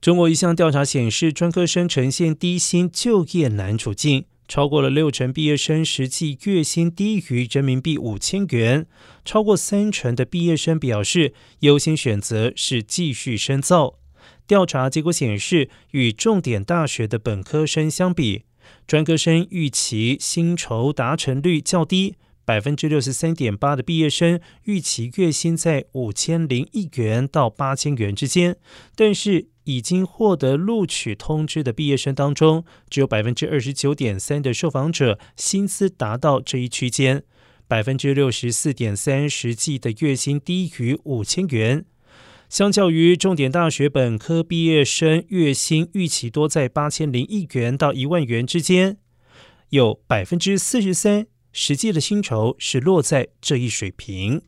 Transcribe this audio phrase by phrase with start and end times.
[0.00, 8.86] 中国一项调查显示，专科生呈现低薪就业难处境，超过了六成毕业生实际月薪低于人民币五千元，
[9.26, 13.98] 超过三成的毕业生表示优先选择是继续深造。
[14.46, 18.44] 调查结果显示，与重点大学的本科生相比，
[18.86, 22.14] 专科生预期薪酬达成率较低。
[22.50, 28.56] 百分之六十三点八的毕业生预期月薪在五千零一元到八千元之间，
[28.96, 37.22] 但是已经获得录取通知的毕业生当中，只有百分之二十九点三的受访者薪资达到这一区间，
[37.68, 41.84] 百分之六十四点三实际的月薪低于五千元。
[42.48, 48.96] 相较于重点大学本科毕业生月薪预期多在八千零一元到一万元之间，
[49.68, 51.28] 有百分之四十三。
[51.52, 54.42] 实际的薪酬是落在这一水平。